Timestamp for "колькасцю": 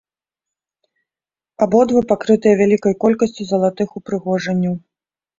3.03-3.43